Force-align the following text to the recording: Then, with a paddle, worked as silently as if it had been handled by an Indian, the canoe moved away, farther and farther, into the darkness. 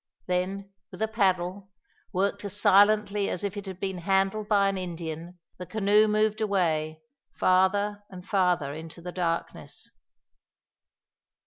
Then, 0.25 0.71
with 0.91 0.99
a 1.03 1.07
paddle, 1.07 1.69
worked 2.11 2.43
as 2.43 2.59
silently 2.59 3.29
as 3.29 3.43
if 3.43 3.55
it 3.55 3.67
had 3.67 3.79
been 3.79 3.99
handled 3.99 4.49
by 4.49 4.67
an 4.67 4.75
Indian, 4.75 5.37
the 5.59 5.67
canoe 5.67 6.07
moved 6.07 6.41
away, 6.41 7.03
farther 7.35 8.03
and 8.09 8.25
farther, 8.25 8.73
into 8.73 8.99
the 8.99 9.11
darkness. 9.11 9.91